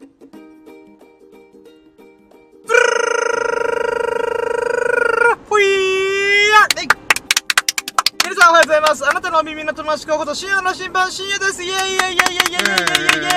[0.00, 0.06] ほ
[5.58, 5.62] い
[6.48, 6.88] やはい
[8.24, 9.06] 皆さんおはようございます。
[9.06, 11.62] あなたのお耳の友達候補と深夜の新版深夜です。
[11.62, 13.28] イェイイェイイェイイェイイェイイェイイェイイ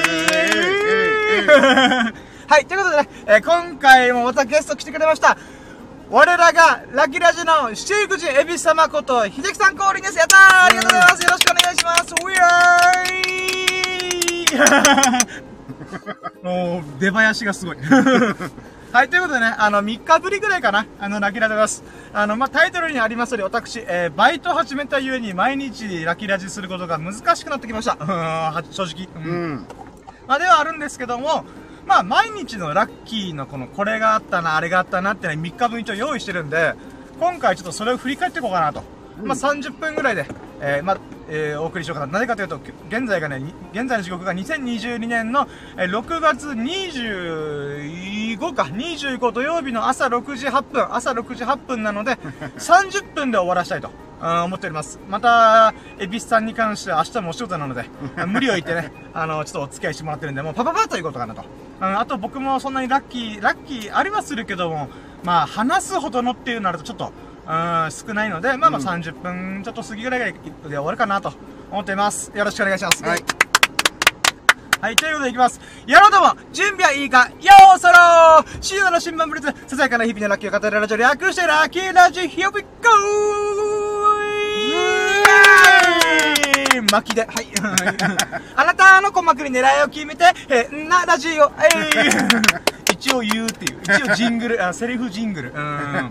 [0.00, 0.56] ェイ
[1.44, 2.14] イェイ
[2.48, 5.36] はい、ということでね、えー今回もまたゲスト来てくれました。
[6.08, 10.16] 我らがラキラジの七福神恵比寿様こと秀樹さん降臨です。
[10.16, 11.22] やったーありがとうございます。
[11.24, 12.14] よろしくお願いします。
[12.14, 15.49] ウィー
[16.42, 17.76] もう、出囃子がすごい。
[18.92, 21.84] はい、ということでね、あの、3日ぶりぐらいかな、あの、ラッキーラジです。
[22.12, 27.92] あの、まあ、タイトルにありますように、私、えー、バイト始めたゆえに、毎日ラッキーラジすることが難しくなってきました。
[27.92, 29.08] うーんは正直。
[29.22, 29.66] うんうん。
[30.26, 31.44] まあ、ではあるんですけども、
[31.86, 36.74] まあ、毎日のラッキーのこの、これがあったな、あれがあったなっていうのは3日分一応用意してるんで、
[37.20, 38.82] 今回ちょっとそれを振り返っていこうかなと。
[39.22, 40.26] まあ、30分ぐらいで、
[40.60, 40.98] えー、まあ、
[41.30, 42.12] えー、お送りしようかな。
[42.12, 52.18] なぜかというと、現在がね、に現在の時刻が2022年の、えー6月25か、25土曜日の朝6時8分、朝6時8分なので、
[52.58, 53.90] 30分で終わらしたいと。
[54.22, 55.00] うん思っております。
[55.08, 57.86] また、エビスさんに関しては明日もお仕事なので、
[58.26, 61.44] 無理を言ってね、あの、ちょっとお付き合いしてもらってるんで、もうパパパッということかなと。
[61.80, 64.88] うん、あと僕もそんなにラッキー、ラッキーありはするけども、
[65.24, 67.12] まあ、話すほどのっていうなるとちょっと、うん、
[67.90, 71.32] 少ないので、まあまあ30分ちょっと過ぎぐらいで終わるかなと
[71.70, 72.30] 思っています。
[72.34, 73.02] よろしくお願いします。
[73.02, 73.24] はい。
[74.80, 75.60] はい、ということでいきます。
[75.86, 83.20] やろうども、準備はいいか、よーそろー深夜の新聞ブリッツ、ささやかな日々のラッキーを語るラジオ略してラッキーラジオ、Here we go!
[86.90, 87.46] 巻きで、はい。
[88.56, 95.52] あなたの鼓膜に狙いを決めて、えー、なラジオ、 えー、一応言うっていう、一応ジングル、あセリフジングル。
[95.54, 96.10] うん。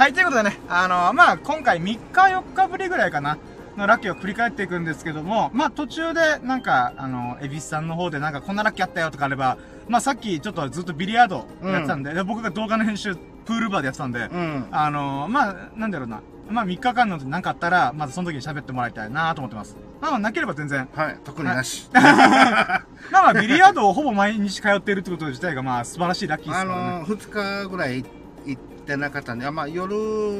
[0.00, 3.36] はい、ということでね、あのまあ、今回3日4日ぶりぐらいかな、
[3.76, 14.68] のラッキーを振り返っていくんですけども、まあ、途中で、なんか、あの、エビスさんの方でなんかこんなラッキーあったよとかあれば、まあ、さっきちょっとずっとビリヤードやってたんで、で僕が動画の編集、プールバーでやってたんで、うん。
[14.70, 16.22] あのまあ、なんだろうな。
[16.48, 19.76] まあ、3日間の何かあったら、まずその時に喋ってもらいたいなと思ってます。
[20.00, 20.88] まあまあ、なければ全然。
[20.94, 21.18] はい。
[21.24, 21.90] 特になし。
[21.92, 26.98] まあまあ、ビリヤードをほぼ毎日通っているってこと自体が、まあ、素晴らしいラッキーですあからね。
[27.00, 28.19] の、二日ぐらい行って
[28.96, 29.94] なかったんで、あまあ夜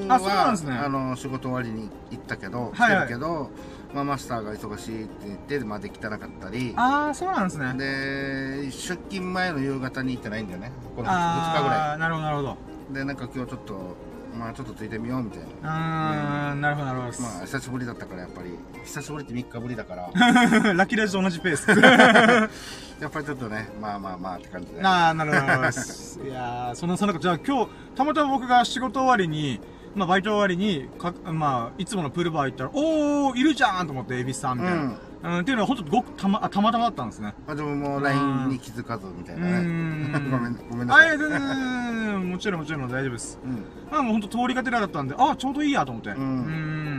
[0.09, 3.51] は、ですねあの、仕事終わりに行ったけど、はいはい来てるけど、
[3.95, 7.75] まあマスターが忙しいって言って、まあできてなかったり、ああ、そうなんですね。
[7.75, 10.73] で、出勤前の夕方に行ってないんだよね。
[10.97, 12.57] この二あ日ぐらあ、なるほど、なるほど。
[12.91, 12.95] い。
[12.95, 13.97] で、なんか今日ちょっと、
[14.41, 16.53] まあちょっとついてみようみたいな。
[16.53, 17.21] うーん、なるほど、なるほど。
[17.21, 20.11] まあ久しぶりだったからやっぱり、久しぶりって3日ぶりだから、
[20.73, 21.69] ラッキーラジと同じペース。
[23.01, 24.83] やっぱりちょっとね、まあまあまあって感じで。
[24.83, 26.29] ああ、なるほど、なるほど。
[26.29, 29.61] いやー、そんな、そんなこと、じゃあ今日、たまたま僕が仕事終わりに、
[29.95, 34.95] まあバイト終わりに、か、まあ、いつものプールバー行ったら、おー、いるじゃんと思って、エビスさんみたいな。
[35.23, 37.35] うん、っていうのは本当ごくたま、あたまたまだったんですね。
[37.47, 39.59] まあでももう LINE に気づかずみたいうなね。
[39.63, 41.09] ん ごめん、ごめんなあ、さい。
[41.09, 43.39] いや、全然、もちろんもちろん大丈夫です。
[43.45, 43.65] うん。
[43.91, 46.11] まあもう本当通りがてらだったんで、あ、ちょうどいいやと思って。
[46.11, 46.25] うん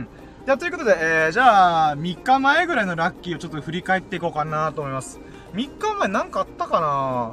[0.02, 0.08] ん
[0.44, 5.20] じゃあということで、えー、じゃあ、3日前ぐらいのラッキーをちょっと振り返っていこうかなと思います。
[5.54, 6.80] 3日前なんかあったか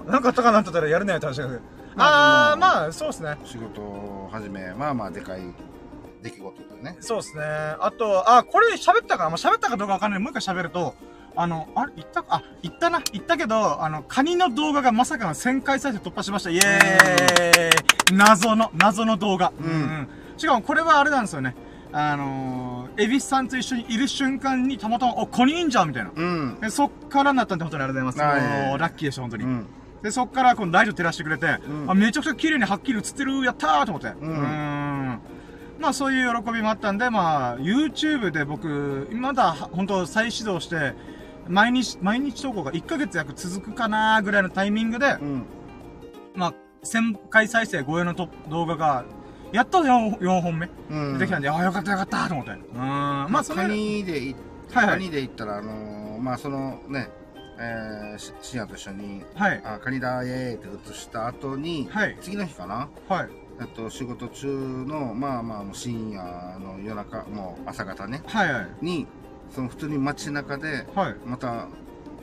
[0.06, 0.12] な？
[0.12, 1.59] なんかあったかなって言ったらやるねって話だけど。
[2.00, 3.38] ああまあ、そうですね。
[3.46, 5.42] 仕事を始め、まあまあでかい
[6.22, 6.98] 出来事だね。
[7.00, 7.44] そうですね。
[7.44, 9.30] あと、あ、これ喋ったかな？
[9.30, 10.20] まあ、喋ったかどうかわかんない。
[10.20, 10.96] もう一回喋ると、
[11.36, 11.94] あの、あれ？
[11.96, 12.24] 言った？
[12.24, 13.02] か、あ、言ったな。
[13.14, 16.50] 言ったけど、あの、カニの動画がまさかの1000回再生突破しました。
[16.50, 19.54] イエーイ謎の、謎の動画。
[19.60, 21.54] うんしかもこれはあれなんですよね。
[21.92, 26.12] あのー、エビスさんと一緒にいる瞬間にたまたま、お、カニいいんじゃんみたいな。
[26.16, 26.60] うん。
[26.62, 28.68] でそっからなったんで本当にありがとうございます。
[28.70, 29.44] もうラッキーでした、本当に。
[29.44, 29.68] うん。
[30.02, 34.08] で、そっからこのライト照らしてくれて、んあめちゃくちゃ綺麗にはっきり映ってる、やったーと思って。
[34.20, 35.20] うんん
[35.80, 40.94] まあそういう喜びもあったんで、まあ YouTube で僕、まだ本当再始動して、
[41.48, 45.46] 毎日、毎日投稿が1ヶ月約続くかなーぐらいのタイミングで、うん。
[46.36, 49.06] まあ1000回再生超えのと動画が、
[49.52, 51.14] やっと 4, 4本目うん。
[51.14, 52.52] 出てきたんで、ああよかったよかったと思って。
[52.52, 52.78] うん。
[52.78, 54.36] まあそれカニでい、
[54.72, 57.10] はいはいカニで行ったら、あのー、まあそのね、
[57.62, 59.62] えー、し深夜と一緒に、はい。
[59.66, 62.18] あ、カニだ、イエーイって映した後に、はい。
[62.22, 62.89] 次の日かな？
[63.10, 63.30] はい。
[63.60, 66.24] えっと、仕事中の、まあまあ、もう深夜
[66.60, 68.68] の夜中、もう朝方ね、はいはい。
[68.81, 69.07] に、
[69.51, 71.16] その普通に街中で、はい。
[71.25, 71.68] また、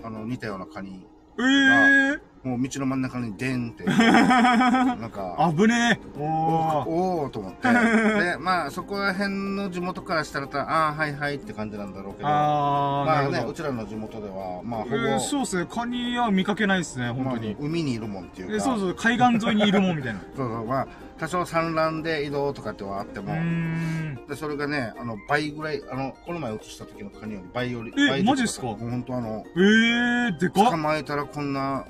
[0.03, 1.07] あの、似たようなカニ、
[1.39, 2.21] えー。
[2.47, 6.19] もう道の真ん中にデンって、 なんか、危ねえ。
[6.19, 7.67] おおと思って。
[7.73, 13.45] で、まあ、そこら辺の地元からしたら、ああ、はいはいって感じなんだろうけど、あー、まあね。
[13.49, 15.67] うちらの地元では、まあ、ほぼ、えー、そうですね。
[15.69, 17.49] カニは見かけないですね、本当に。
[17.55, 20.21] まあ海にいるもんっていうか、えそうそう、海岸沿いにいるもんみたいな。
[20.37, 20.87] そうそうまあ、
[21.19, 24.19] 多少産卵で移動とかってはあってうも、ーん。
[24.29, 28.69] で、それがね、あの、倍ぐらい、あの、この前映した時のカニより倍より、え倍マジっすか？
[28.69, 30.71] 本当あの、えー、でかっ。
[30.71, 31.85] 捕まえたらこんな、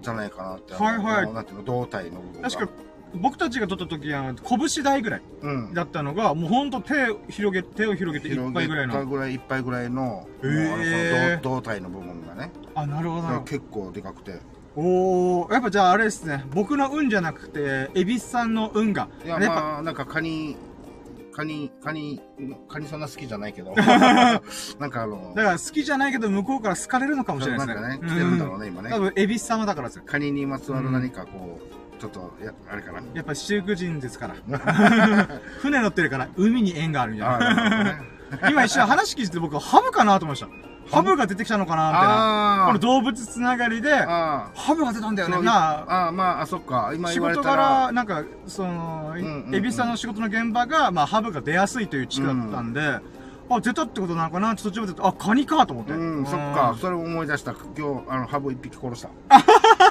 [0.00, 0.74] じゃないかなって。
[0.74, 2.50] はいはいなんていうの、胴体の部分が。
[2.50, 2.72] 確か、
[3.14, 5.74] 僕たちが撮った時は、拳台ぐらいうん。
[5.74, 9.06] だったのが、もうほんと手を広げ、手を広げていっぱいぐらい一杯の。
[9.06, 12.50] ぐらい、一杯ぐらいの、もうあのへーその胴胴体の部分がね。
[12.74, 13.40] あ、なるほど。
[13.42, 14.40] 結構でかくて。
[14.76, 16.44] おー、やっぱじゃああれですね。
[16.54, 19.08] 僕の運じゃなくて、エビスさんの運が。
[19.24, 20.56] いや、やっぱ、まあ、なんかカニ、
[21.38, 22.20] カニ、カニ、
[22.68, 23.72] カニそんな好きじゃないけど。
[23.78, 24.40] な
[24.88, 27.80] んかあの、だから好きじゃないけど向こうから好かれるのかもしれないですね。
[27.80, 28.98] なんかね、来てるんだろうね、今ね多。
[28.98, 30.02] 分、エビス様だからですよ。
[30.04, 31.60] カニにまつわる何かこ
[31.96, 33.02] う、ちょっと、や、あれかな。
[33.14, 34.34] やっぱ七福神ですから。
[35.62, 38.50] 船乗ってるから、海に縁があるみたいあな。
[38.50, 40.67] 今一瞬話聞いてて僕はハブかなと思いました。
[40.90, 42.64] ハブが出てきたのかなみたいな。
[42.64, 45.42] あこの動物つながりで、あハブが出たんだよね。
[45.42, 45.52] な
[45.86, 46.92] ああ、まあ、あ、そっか。
[46.94, 47.62] 今仕事かたら。
[47.86, 49.14] ら、なんか、その、
[49.52, 53.00] エビさんの仕事の現場が、まあ、ハブが出やすいという地区だったんで、
[53.50, 54.54] あ、出たってことなのかな？
[54.56, 55.92] 途中まで、あ、カニかと思って。
[55.92, 56.76] うん、そっか。
[56.78, 57.52] それを思い出した。
[57.52, 59.08] 今日、あの、ハブ一匹殺した。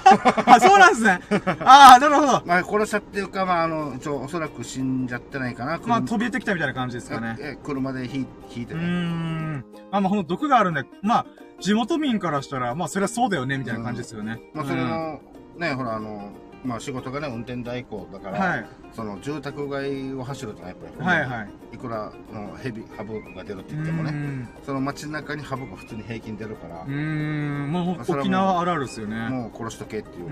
[0.46, 1.20] あ、そうなんですね。
[1.60, 2.28] ああ、なるほど。
[2.46, 5.80] まあ、殺したっていうか、まあ、あの、一応、おそらく死んじゃってないかな。
[5.86, 7.36] まあ、車飛び出てきたみたいな感じですかね。
[7.40, 8.82] え、車で引いてね。
[8.82, 9.66] ん。
[9.92, 11.26] まあ、まあ、ほんと毒があるんで、まあ、
[11.60, 14.40] 地元民からしたら、まあ、それはそうだよね、みたいな感じですよね。
[14.54, 15.20] まあ、それの、
[15.58, 16.32] ね、ほら、あの、
[16.68, 21.50] まあ、仕事がね、運転代行だから、はいその、住宅街を走るとね、やっぱり、はいはい。
[21.76, 24.50] いくらのヘビ、ハブが出るってう言ってもね。
[24.66, 27.72] その街中にハブが普通に平均出るからうー、ん。
[27.72, 29.30] もう、沖縄あるあるですよね。
[29.30, 30.30] もう殺しとけっていう。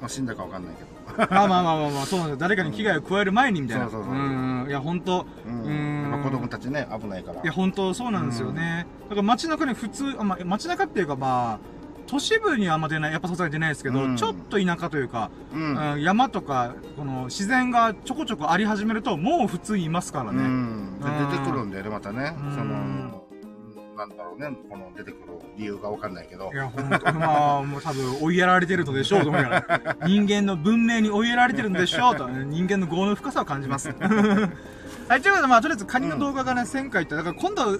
[0.00, 1.26] まあ、死んだかわかんないけど。
[1.30, 3.90] まあまあまあまあまあ、そうなんですよ誰かに危害を加える前にみたいな。
[3.90, 4.68] そうそうそうーん。
[4.68, 6.20] いや、ほんと、うん。
[6.24, 7.42] 子供たちね、危ないから。
[7.42, 8.86] いや、本当そうなんですよね。
[9.02, 11.79] だから街中に普通、あまあ、街中っていうかまあ、
[12.10, 15.92] 都市部にはあんま出ない、やっぱさすがに出ないですけど、うんちょっと田舎というか、うん。
[15.92, 20.42] うん山とか、この自然がちょこちょこあり始めると、もう普通いますからうね。
[20.42, 20.98] ん。
[20.98, 22.52] 出てくるんだよね、またねうん。
[22.52, 23.24] その、
[23.96, 26.56] なんだろうね、この出てくる理由がわかんないけどい。
[26.56, 29.96] や、ほんと、まあ、もう多分追いやられてるのでしょうと思いながら。
[30.04, 33.88] 人間の文明に追いやられてるんでしょうと、人間の業の深さを感じます。
[35.08, 37.78] はい、ということで、まあ、とりあえずカニの動画がね、1000回いって、だから今度は、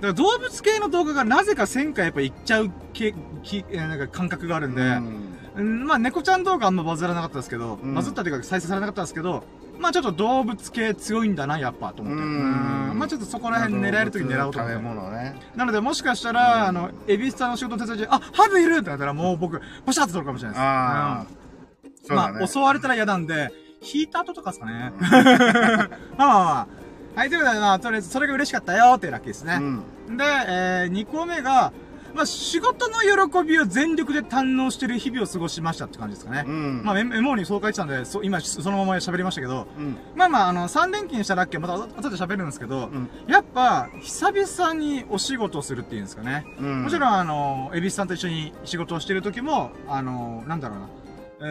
[0.00, 9.44] だから動物系の動画がなぜか1000回やっぱいっちゃうけ、き、えーなんか感覚があるんで、うんうん、まあ、猫ちゃん動画あんまバズらなかったですけど、うんバズったというか再生されなかったですけど、
[9.78, 12.22] まあちょっと動物系強いんだな、やっぱ、と思って。
[12.94, 14.88] まあちょっとそこら辺狙えるときに狙おうと思って食べ。
[14.88, 15.40] 物ね。
[15.56, 20.62] なので、もしかしたら、あの、エビスタの仕事の手伝いで、あ、ハブいるってなったら、もう僕、ポシャって取るかもしれないです。
[20.62, 21.26] ああ。
[22.10, 23.52] うんまあ、襲われたら嫌なんで、
[23.82, 24.92] 引いた後とかですかね。
[25.00, 25.06] うん
[26.18, 26.77] まあまあまあ。
[27.18, 29.58] はい、ということで、まあ、とりあえず、それが嬉しかったよっていうラッキーですね。
[30.08, 30.16] うん。
[30.16, 31.72] で、えー、2個目が、
[32.14, 36.44] まあ、仕事の喜びを全力で堪能してる日々を過ごしましたって感じですかね。
[36.46, 36.84] うん。
[36.84, 39.96] まあ、メメモにそう書いてたんで、そ今、そのまま喋りましたけど、うん。
[40.14, 43.10] まあまあ、あの、3連勤したラッキーはまた後で喋るんですけど、うん。
[43.26, 46.46] やっぱ、久々にお仕事をするっていうんですかね。
[46.60, 46.82] うん。
[46.84, 50.88] もちろん、あの、エビスさんと一緒に仕事をしてる時も、あの、なんだろうな、
[51.40, 51.44] え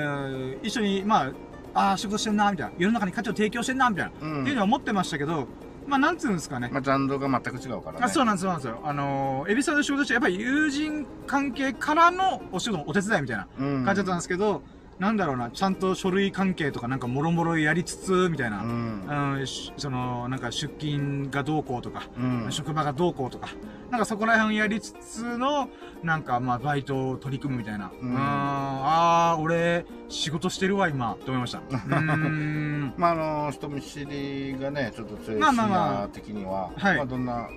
[0.61, 1.31] ー、一緒に、まあ、
[1.77, 2.73] ああ、仕事してんな、みたいな。
[2.77, 4.11] 世の中に価値を提供してんな、みたいな。
[4.19, 5.47] うんっていうのは思ってましたけど、
[5.85, 6.69] まあ、なんつうんですかね。
[6.71, 8.05] まあ、ジャンルが全く違うからね。
[8.05, 8.81] あそうなんです、そうなんですよ。
[8.83, 13.85] あのー、エビさんの仕事として、やっぱり友人関係からのお仕事のお手伝いみたいなうん。
[13.85, 14.63] 感じだったんですけど、
[14.99, 18.63] なんだろうな、ちゃんと書類関係とかなんかもろもろやりつつ、みたいな。
[18.63, 19.35] うん。
[19.37, 22.47] うん、しその、なんか出勤がどうこうとか、うん。
[22.49, 23.49] 職場がどうこうとか、
[23.91, 25.69] なんかそこら辺をやりつつの、
[26.03, 27.91] なんかまあバイトを取り組むみたいな。
[28.01, 31.59] うんああ、俺、仕事してるわ、今、と思いました。
[31.69, 32.93] うーん。
[32.97, 37.47] まあ、あの、人見知りがね、ちょっと強いまあまあまあ的には、はいまあ、どんな、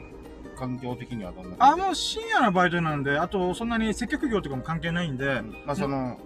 [0.59, 6.19] 環境的にはどんなあ、もう深夜のバイトなんで、あとそんなに接客業とかも関係ないんで、まあ、その、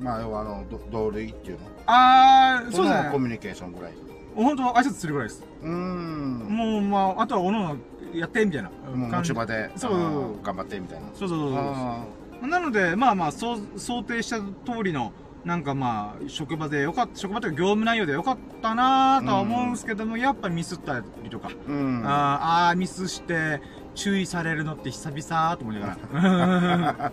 [0.00, 1.66] まあ、要は、あの、ど同類っていうの？
[1.86, 3.04] あー、そうですね。
[3.04, 3.92] のコミュニケーションぐらい。
[4.34, 5.44] 本当挨拶するぐらいです。
[5.62, 6.38] うーん。
[6.48, 7.76] もう、まあ、あとはおのおの
[8.14, 8.70] やって、みたいな。
[8.94, 11.08] もう持ち場で、そう頑張ってみたいな。
[11.14, 11.54] そうそうそうそう。
[12.42, 15.12] あなので、まあまあ、そう、想定した通りの、
[15.44, 22.02] なんかまあ、職場でよかった、職場というか業務内容でよかったなぁとは思うんですけども、やっぱミスったりとか、ーうん。
[22.04, 23.60] あーあー、ミスして、
[23.94, 27.12] 注意されるのって久々と思いながら。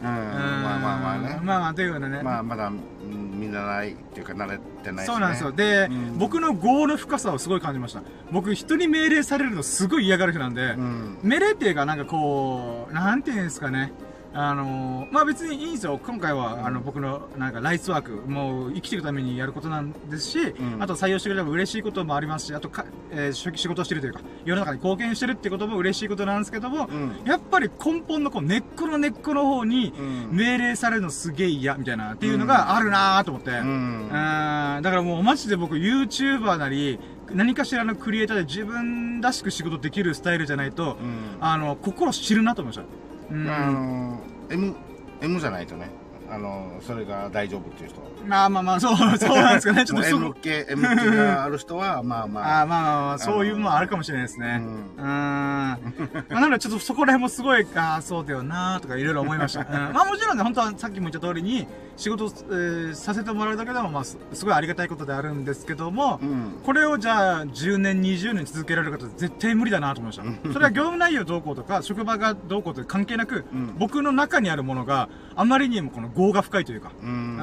[0.00, 0.04] うん。
[0.04, 1.40] まあまあまあね。
[1.42, 2.22] まあまあ、ということでね。
[2.22, 5.14] まあ、まだ、うん見習いっていうか、慣れてないしね。
[5.14, 5.52] そうなんですよ。
[5.52, 8.02] で、うん僕の業の深さをすごい感じました。
[8.30, 11.18] 僕、人に命令されるのすごい嫌がる人なんで、うん。
[11.22, 13.92] 命令っていうか、なんかこう、なんていうんですかね。
[14.32, 15.98] あのーまあ別にいいんですよ。
[16.06, 27.20] 今回は、あの、僕の、なんか、ライスワーク、もう、生きていくためにやることなんですし、んあと採用してくれれば嬉しいこともありますし、あとか、えー仕仕事をしてるというか、世の中に貢献してるってことも嬉しいことなんですけども、うん。
[27.24, 30.36] やっぱり根本のこう、根っこの根っこの方に、うん。
[30.36, 33.50] 命令されるのすげえ嫌、みたいな、っていうのがあるなーと思って。
[33.50, 34.08] うん。
[34.10, 37.00] だからもうマジで僕 YouTuber なり、
[37.32, 41.36] 何かしらのクリエイターで自分らしく仕事できるスタイルじゃないと、うん。
[41.40, 43.09] あの、心知るなと思いました。
[43.30, 43.48] うん。
[43.48, 44.20] あの、
[44.50, 44.74] M、
[45.20, 45.88] M じゃないとね。
[46.28, 48.09] あの、それが大丈夫っていう人は。
[48.26, 49.84] まあまあまあ、そう、そうなんですかね。
[49.86, 52.58] ちょっと M 系、M 系がある人は、まあまあ。
[52.58, 54.62] ああ、まあまあまあ、そういうのもあるかもしれないですね。
[54.98, 55.06] うーん。
[55.06, 59.60] まあ、なのでちょっとそこら辺もすごい、ああ、そうだよなーとかいろいろ思いました。
[59.60, 66.60] うん、まあもちろんね、本当はさっきも言った通りに、仕事、えーさせてもらうだけでも、まあす、すごいありがたいことであるんですけども、うん。
[66.64, 70.52] これをじゃあ、10年、20年続けられる方絶対無理だなと思いました。
[70.52, 77.06] それは業務内容どうこうとか、職場がどうこうとか関係なく、うん僕の中にあるものがあまりにもこの業が深いというか、う。
[77.06, 77.38] うん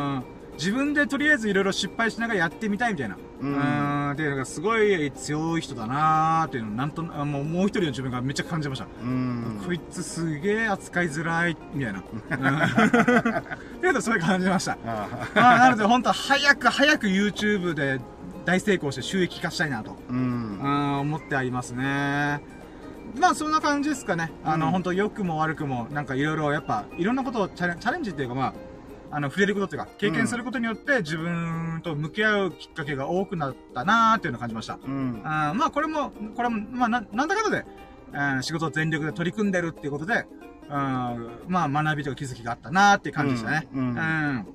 [0.00, 0.24] ーん
[0.60, 3.16] 自分でとりあえずいろいろ失敗しながらやってみたいみたいな。
[3.40, 4.12] ううんーん。
[4.12, 8.86] っていうのがすごい強い人だなーっていうのをなんともうもう一人の自分がめっちゃ感じました。
[9.02, 9.62] うん。
[9.64, 12.02] こいつすげえ扱いづらい、みたいな。
[12.30, 12.58] うん
[13.40, 13.42] っ
[13.80, 14.76] ていうのそういう感じました。
[14.84, 17.98] あまあ、なので本当早く早く YouTube で
[18.44, 19.92] 大成功して収益化したいなと。
[20.10, 20.68] ーうんう。
[20.68, 22.42] ん、思ってありますね。
[23.18, 24.30] まあそんな感じですかね。
[24.44, 28.52] あの、うん本当良くも悪くも、なんかいろいろやっぱ、いろんなことをチャレンジっていうかまあ、
[29.12, 34.78] あの、触れることっていうか、経験することによって自分と向き合うきっかけが多くなったなーっていうのを感じました。
[34.84, 35.22] うん。
[35.24, 37.66] あまあこれも、これも、まあな、なんだかんだで、
[38.12, 40.26] うん仕事を全力で取り組んでるっていうことで、
[40.68, 40.72] うん、
[41.48, 43.68] まあ学びとか気づきがあったなーっていう感じでしたね。
[43.72, 44.46] うんうんうん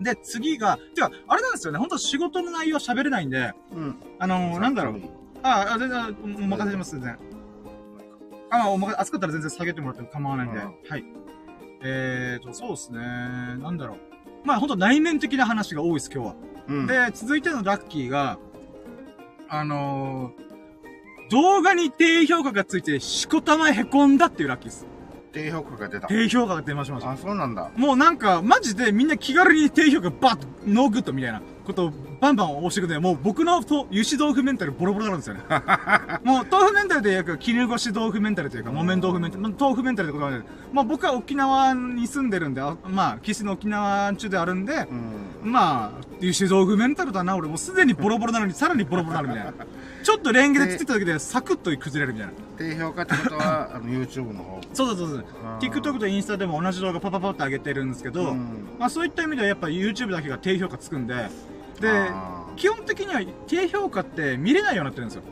[0.00, 3.96] で、次が、てか、あれなんですよね、本当仕事の内容喋れないんで、うん。
[4.18, 5.00] あのなんだろう、
[5.42, 7.18] あ、あ、全然、おお任せします、全然。
[8.50, 10.58] あ、お任せ、暑かったら全然下げてもらっても構わないんで。
[10.58, 11.04] うんはい。
[11.84, 12.98] えーと、そうですね。
[13.00, 13.98] なんだろう。
[14.44, 16.34] まあ、ほんと内面的な話が多いです、今日は。
[16.68, 16.86] うん。
[16.86, 18.38] で、続いてのラッキーが、
[19.48, 20.42] あのー
[21.30, 24.86] 動画に低評価がついて、しこたまへこんだっていうラッキーです。
[25.32, 26.06] 低評価が出た。
[26.06, 27.12] 低評価が出ましました。
[27.12, 27.70] あ、そうなんだ。
[27.74, 35.40] もうなんか、マジでみんな気軽に低評価バッと、ノーグッドみたいなことをバンバン押してくれて、もう僕のと油脂豆腐メンタルボロボロなんですよね。
[36.24, 45.50] もう豆腐メンタルでよく絹ごし豆腐メンタルというか、木綿豆腐メンタル、まあ豆腐メンタルってことなんで、まあ僕は沖縄に住んでるんで、あまあ、岸の沖縄中であるんで、うん。
[45.52, 49.52] まあ、油脂豆腐メンタルだな、俺もうすでにボロボロなのにさらにボロボロになるみたいな。
[50.02, 52.32] ちょっとレンゲでつついただけでサクッと崩れるみたいな。
[52.58, 54.60] 低評価ってことは、 あの、YouTube の方。
[54.72, 55.24] そうそうそうそう
[55.60, 58.38] TikTok とインスタでも同じ動画パパパって上げてるんですけど、うん
[58.78, 61.14] まあそういった意味ではやっぱ YouTube だけが低評価つくんで、
[61.80, 62.10] で、
[62.56, 65.22] 基本的には低評価って見れないようになってるんですよ。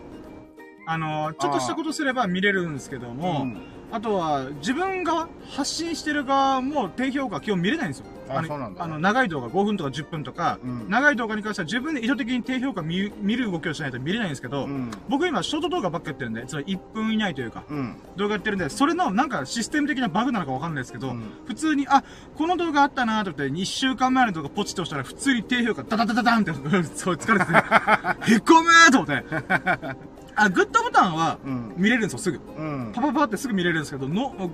[0.86, 8.06] あの、ちょっとしたことすれば見れるんですけども、うんあとは自分が発信してる側も低評価基本見れないんですよ。
[8.34, 14.90] のあそうなんだあの、長い動画5分とか10分とか、うん長い動画に関しては自分で意図的に低評価見見る動きをしないと見れないんですけど、うん。
[15.08, 17.96] 僕今ショート動画ばっかやってるんで、つまり1分以内というか、うん。
[18.16, 22.04] 動画やってるんで、それのなんかシステム的なバグなのかわかんないですけど、うん普通に、あ、
[22.36, 26.52] この動画あったなと思って、1週間前の動画ポチッと押したら、普通に低評価、ダダダダダンって、
[26.94, 30.09] そう、疲れてて、へこむーと思って。
[30.42, 31.74] あ、グッドボタンはうん。
[31.76, 32.40] 見れるんですよ、すぐ。
[32.56, 33.02] うんパ。
[33.02, 34.50] パパってすぐ見れるんですけど、の、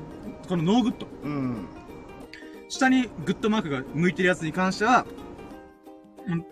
[0.49, 1.07] このノーグッド。
[1.23, 1.69] うん。
[2.69, 5.26] 下にグッドマークが向いてるやつに関しては、うん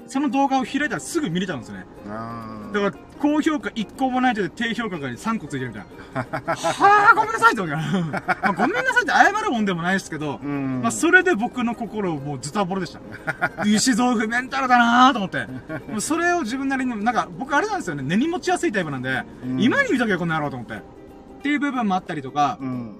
[0.06, 1.86] その動画を開いたらすぐ見れちゃうんですよね。
[2.08, 6.20] あだから、高評価1個もないとで低評価が3個ついてるみたいな。
[6.54, 8.00] はぁ、ごめんなさいって思うから
[8.42, 10.80] まあごめんなさいって謝るもんでもないですけど、うん。
[10.82, 13.64] まあ、それで僕の心もうズタボロでした。
[13.64, 15.46] 石豆腐メンタルだなーと思って。
[15.90, 20.74] もうそれを自分なりに、なんか僕あれなんですよね、根に持ちやすいタイプなんで、うん今に見とけよこの野郎と思って。
[20.74, 20.78] っ
[21.42, 22.96] ていう部分もあったりとか、うん。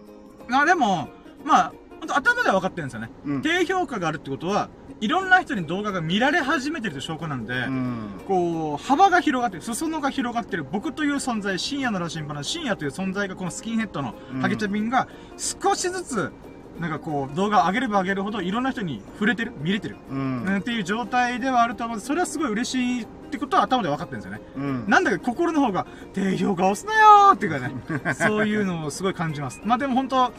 [0.51, 1.09] あでも、
[1.45, 1.73] まあ、
[2.05, 3.11] 本当頭では分かってるんですよね。
[3.25, 4.69] うん低評価があるってことは、
[5.01, 8.11] いろんな人に動画が見られ始めてる証拠なんで、うん。
[8.29, 16.33] こう、幅が広がってる、裾野が広がってる、僕という存在、深夜の羅針盤の深夜という存在がこのスキンヘッドのうんハゲチャビンが少しずつ、
[16.79, 20.57] なんかこう、動画を上げれば上げるほどいろんな人に触れてる、見れてる、ううんん。
[20.59, 24.43] っていう状態ではあると思うんで、それはすごい嬉しいってことは頭で分かってるんですよね。
[24.57, 24.85] うん。
[24.89, 27.59] なんだけど心の方が、低評価押すなよーっていうか
[28.05, 29.61] ね、 そういうのをすごい感じます。
[29.65, 30.33] まあでも本当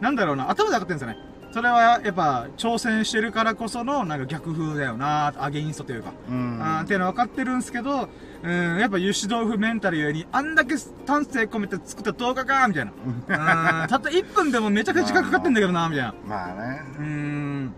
[0.00, 1.30] なんだろうな、頭で分かってるんですよね。
[1.52, 6.12] それはやっぱ挑戦してるからこそのなんか逆風だよなアゲインストというか。
[6.28, 6.62] うん。
[6.62, 8.08] あーっていうのは分かってるんですけど、
[8.42, 10.76] うん、やっぱ油脂豆腐メンタルより、あんだけ
[11.06, 12.92] 丹精込めて作った動画かみたいな。
[13.82, 16.14] うん、たった1分でもめちゃくちゃ時間かかってんだけどなみたいな。
[16.24, 16.82] まあね。
[16.98, 17.74] うん、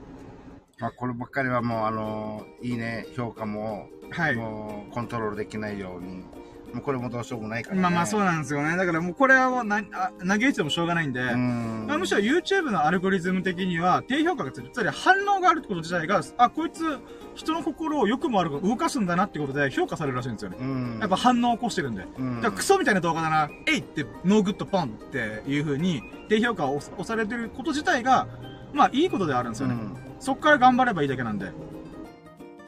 [0.79, 4.37] まあこればっかりはもうあの、いいね、評価も、はい。
[4.37, 6.25] もうコントロールできないように。
[6.73, 7.83] もうこれもどうしようもないからね。
[7.83, 8.77] まあまあそうなんですよね。
[8.77, 11.87] だからもうこれはもうな、あ投げ打ってもしょうがないんで、うん。
[11.87, 14.73] まあむしろ YouTube のアルゴリズム的には低評価がついてる。
[14.73, 16.99] つまり反応があるってこと自体が、あ、こいつ
[17.35, 20.57] 人の心を良くも悪くも動かすんだなってことで評価されるらしいんですよね。
[20.61, 20.99] うん。
[21.01, 22.07] やっぱ反応を起こしてるんで。
[22.19, 28.27] うん、だからクソみたいな動画だな、えいってノーグッドポンっていう風に低評価を押押されてること自体が、
[28.73, 29.75] まあいいことではあるんですよね。
[29.75, 31.51] うんそっから頑張ればいいだけなんで。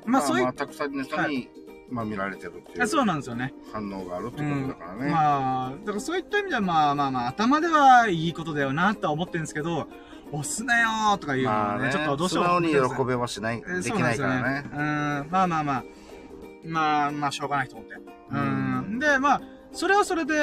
[0.07, 1.29] まあそういう、まあ、たくさんの人に、は
[1.95, 3.55] まあ見られてるっていあうそうなんですよね。
[3.73, 5.11] 反応があるってことだからね。
[5.11, 9.87] まあ、だからそういった意味ではまあまあまあ頭ではいいことだよなとは思ってるんですけど、
[10.33, 14.63] 押すなよーとかいうのはね、まあね、ちょっとどうしよう素直にも喜べはしない、えーできないからね。
[14.63, 14.71] ね。
[14.73, 14.79] うん、
[15.31, 15.85] まあまあまあ。
[16.67, 17.95] まあまあ、しょうがないと思って。
[18.31, 18.99] うん。
[18.99, 20.35] で、まあ、それはそれで、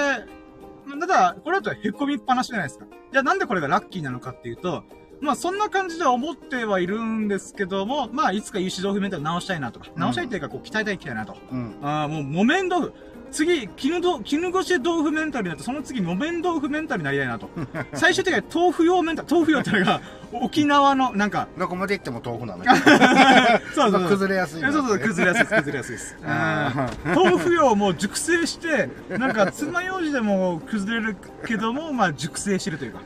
[1.00, 2.86] ただ、これだと凹みっぱなしじゃないですか。
[3.12, 4.84] じゃあなんでこれがラッキーなのかっていうと、
[5.22, 11.38] まあそんな感じでは思ってはいるんですけども、まあいつか油脂豆腐メンタル直したいなとか、直したいっていうかこう鍛えたいきたいなと。
[11.51, 11.78] うん。
[11.84, 12.94] ああ、もう木綿豆腐。
[13.31, 17.50] 次、絹ど、絹ごし豆腐メンタルになって、その次木綿豆腐メンタルになりたいなと。
[17.93, 20.01] 最終的には豆腐用メンタル、豆腐用ってのが、
[20.33, 22.71] 沖縄の、なんか、どこまで行っても豆腐なのよ。
[23.73, 24.09] そうそうそう。
[24.09, 26.17] 崩れやすいなそうそう、崩れやすいです、崩れやすいです。
[27.05, 33.00] 豆腐用も熟成して、なんか、爪楊枝でも崩れるけども、まあ、熟成してるというか。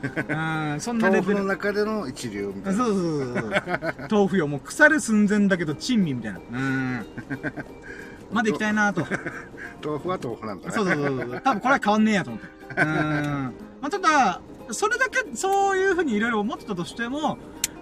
[0.73, 1.33] うん、そんなレベル。
[1.33, 2.83] 豆腐の中での一流みたいな。
[2.83, 4.07] そうそうそうそう。
[4.09, 6.39] 豆腐用、もう腐る寸前だけど、珍味みたいな。
[6.51, 7.05] うん。
[8.31, 9.05] まで行きたいなと。
[9.83, 10.73] 豆腐は豆腐なんだね。
[10.73, 11.41] そうそうそうそう。
[11.41, 12.47] 多分これは変わんねえやと思って。
[12.77, 13.53] うーん。
[13.81, 14.41] まあ、ただ、
[14.71, 17.37] それだけ、そういうふうにいろいろ思ってたとしても、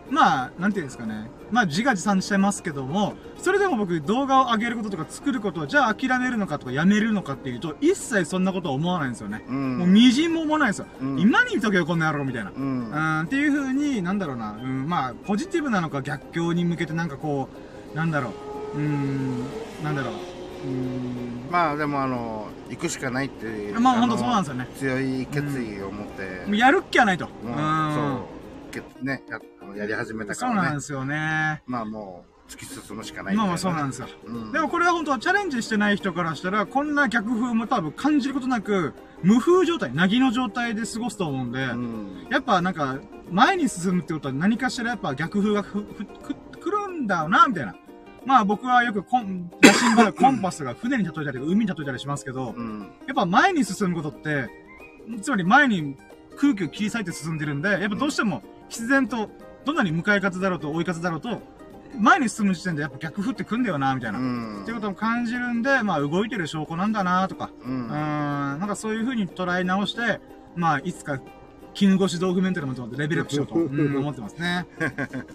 [0.09, 1.29] まあ、なんていうんですかね。
[1.50, 9.45] まあ、自画自賛してますけども、それでも僕、動画を上げることとか作ることを、じゃあ諦めるのかとかやめるのかっていうと、一切そんなことは思わないんですよね。
[9.47, 9.77] うん。
[9.79, 10.88] もう、みじんも思わないんですよ。
[11.01, 12.51] うん今に見とけよ、こんな野郎、みたいな。
[12.51, 12.53] う。
[12.55, 17.50] うんん、っていう風に、なんだろうな、うん、まあ、ポジティブなのか逆境に向けてなんかこ
[17.93, 18.33] う、なんだろ
[18.75, 19.43] う、うーん、
[19.83, 20.13] なんだろう、
[20.63, 23.79] うーん、まあでもあの、行くしかないっていう。
[23.79, 24.67] まあ、ほんとのそうなんですよね。
[24.77, 26.46] 強い決意を持って。
[26.48, 27.27] もうやるっきゃないと。
[27.43, 28.82] うんうんそう。
[28.82, 29.39] けね、や
[29.75, 30.82] やり始めたからねそうなんで。
[30.82, 31.62] すよね。
[31.65, 33.36] まあもう、突き進むしかない。
[33.36, 34.08] まあまあそうなんですよ。
[34.25, 34.51] うん。
[34.51, 42.27] でもこれは本当はチャレンジしてない人からしたら、こんな逆風も多分感じることなく、無風状態、なぎの状態で過ごすと思うんで、うん。
[42.29, 43.00] やっぱなんか、
[43.32, 47.75] 前に進むってことは何かしらやっぱ逆風がふ、ふ、く、来るんだよな、みたいな。
[48.25, 52.92] まあ僕はよくコン、写真場でコンパスが船に例えたりとか海に例えたりしますけど、うん。
[53.08, 54.50] やっぱ前に進むことって、
[55.22, 55.98] つまり前に
[56.38, 59.30] 空気を切り裂いて進んでるんで、やっぱどうしても必然と、
[59.65, 61.42] どんなに向かい風だろうと追い風だろうと、
[61.98, 64.19] 前に進む時点でやっぱ逆風って来んだよな、みたいな。
[64.19, 64.62] うん。
[64.63, 67.52] っていうことを感じるんで、まあ動いてる証拠なんだな、とか。
[67.65, 67.69] う。
[67.69, 70.19] うんーん、なんかそういう風に捉え直して、
[70.56, 71.19] まあいつか、
[71.73, 74.65] 絹ごし豆腐メンタルもと思ってレベルアップしようと、 うん、思ってますね。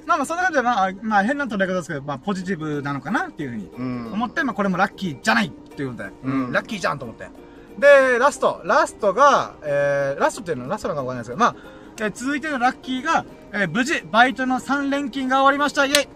[0.07, 4.13] まあまあそんな感じで、まあ、まあ変な捉え方ですけど、まあポジティブなのかなっていう風にうん。
[4.13, 7.29] 思って、まあこれもラッキーじゃないっていうので、うんラッキーじゃんと思って。
[7.79, 8.61] で、ラスト。
[8.65, 11.57] ラストが、えー、ラストっていうのはラストなのかわかんないですけど、まあ、
[12.01, 16.09] えー続いてのラッキーが、えー無事、バイトの3連勤が終わりましたイェイ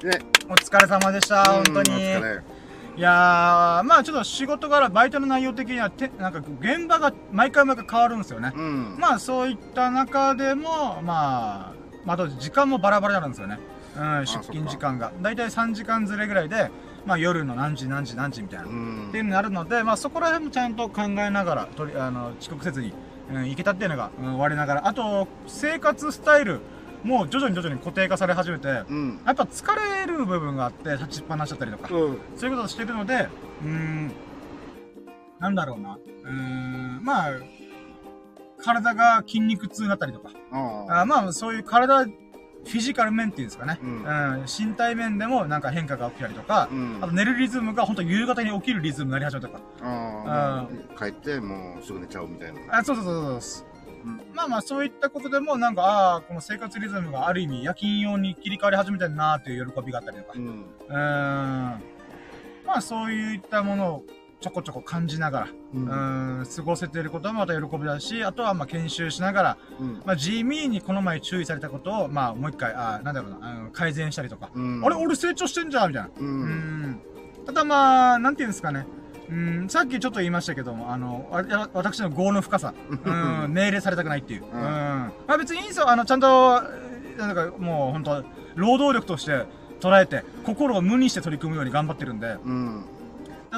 [0.00, 2.53] で、お疲れ様でした、本当に。
[2.96, 8.52] いやー、まあちょっと仕事柄、バイトの内容的にはて、なんか現場が毎回毎回変わるんですよね。
[8.54, 8.96] うん。
[8.98, 11.72] まあそういった中でも、まあ、
[12.04, 13.58] まあ時間もバラバラになるんですよね。
[13.96, 15.12] うん、出勤時間が。
[15.20, 16.70] だいたい3時間ずれぐらいで、
[17.04, 18.66] まあ夜の何時何時何時みたいな。
[18.66, 22.92] うんっていうのになるので、まあそこら辺もちゃんと考えながら、とりあの遅刻せずに、
[23.32, 24.86] うん、行けたっていうのが、うん、我ながら。
[24.86, 26.60] あと、生活スタイル
[27.04, 29.20] も徐々に徐々に固定化され始めて、うん。
[29.24, 31.94] やっぱ疲れる部分があって、立ちっぱなしだったりとか。
[31.94, 32.18] うん。
[32.36, 33.28] そういうことをしてるので、
[33.62, 34.12] うーん、
[35.38, 35.96] なんだろうな。
[36.24, 37.30] うーん、まあ、
[38.62, 40.30] 体が筋肉痛になったりとか。
[40.50, 43.78] ああまあ、そういう体、フィジカル面っていうんですかね。
[43.82, 49.60] ううんん、身体面でもなんか変化が起きたりとか、うんあと寝るリズムが本当夕方に起きるリズムになり始めたとか。
[49.82, 50.98] ああ。
[50.98, 52.78] 帰って、もうすぐ寝ちゃうみたいな。
[52.78, 53.66] あ、そうそうそうそう。
[54.34, 60.32] まあまあ、そういったことでも、なんか、ああ、この生活リズムがある意味夜勤用に切り替わり始めてるなーっていう喜びがあったりとか。
[60.36, 60.46] うん。
[60.46, 61.82] うーん。
[62.66, 64.04] まあそういったものを
[64.40, 70.02] ちょこちょこ感じながら、ううーん、過ごせていることはまた喜びだし、あとはまあ研修しながら、うん。
[70.04, 76.08] まあ地味にこの前注意されたことを、まあもう一回、あーなんだろうな、あの改善したりとか、うんあれ俺成長してんじゃんみたいな。
[76.08, 76.12] う。
[76.20, 76.42] うん
[76.92, 77.00] ん。
[77.46, 78.86] ただまあ、なんていうんですかね。
[79.30, 83.10] うん、さっきちょっと言いましたけども、あの、わわ私の業の深さ、う
[83.48, 84.44] ん、 命令されたくないっていう。
[84.44, 84.60] うん。
[84.60, 86.62] まあ別にいいんですよ、あの、ちゃんと、
[87.16, 88.24] なんかもう本当
[88.56, 89.46] 労働力として
[89.80, 92.84] 捉えて、心を無にして取り組むように頑張ってるんで、うん。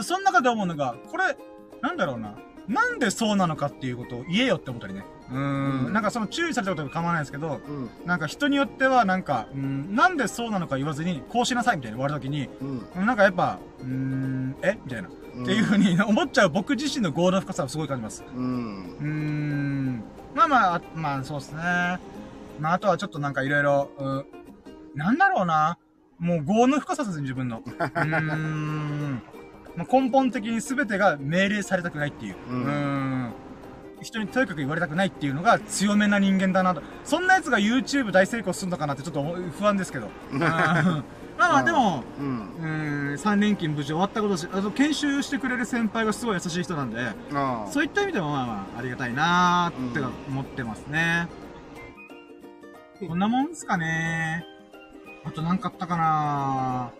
[0.02, 1.36] その中で思うのが、これ、
[1.82, 2.34] なんだろうな。
[2.68, 5.04] なんでそうなのかっていうことを言えよって思ったりね。
[5.30, 5.86] うーん。
[5.86, 7.90] うんなんかその注意されたことが構わないですけど、うん。
[8.04, 13.06] なんか人によってはなんか、うん、なんでそうなのか言わずに、こうしなさいみたいに言われた時に、うん。
[13.06, 14.78] なんかやっぱ、うーん、え？
[14.84, 15.08] みたいな。
[15.36, 18.24] うんっていうふうに思っちゃう僕自身の業の深さをすごい感じます。
[18.34, 18.96] うん。
[18.98, 20.02] うーん。
[20.34, 21.58] まあまあ、あまあそうですね。
[22.58, 24.26] まああとはちょっとなんかいろいろ、うん
[24.94, 25.78] なんだろうな。
[26.18, 27.62] もう業の深さですね、自分の。
[27.66, 29.22] うーん。
[29.76, 32.36] まあ、根本的に全てが命令されたくないっていう。
[32.48, 33.32] ううんーん。
[34.00, 36.82] 人にとにかく言われたくないっていうのが強めな人間だなと。
[37.04, 39.22] そんな奴が YouTube 大成功するのかなってちょっと
[39.58, 40.08] 不安ですけど。
[40.32, 41.04] うんま
[41.38, 42.38] あまあでも、うん。
[42.58, 47.12] うーん、3連勤無事終わったことだし、あと研修してくれる先輩がすごい優しい人なんで。
[47.70, 51.28] そういった意味でもまあまあありがたいなーってうん思ってますね。
[53.06, 54.46] こんなもんすかね。
[55.24, 56.92] あとなんかあったかな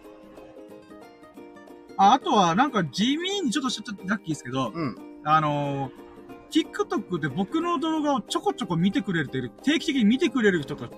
[1.97, 4.97] あ、あとはなんか地味にちょっとちょっとラッキーですけど、うん。
[5.25, 6.07] あのー、
[6.51, 10.89] TikTok で僕の動画をちょこちょこ見てくれてる、定期的に見てくれる人が、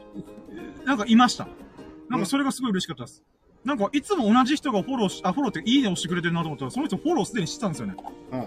[0.85, 1.49] なんかいました。
[2.09, 3.23] なんかそれがすごい嬉しかったです。
[3.65, 7.97] なんかいつも同じ人がフォローし、あ、フォローっていいね押してくれてるなと思ったら、その人フォローすでにしてたんですよね。
[8.33, 8.41] うん。